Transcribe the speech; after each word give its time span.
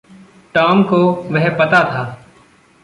Tom 0.53 0.83
को 0.83 1.13
वह 1.13 1.49
पता 1.49 1.83
था। 1.83 2.25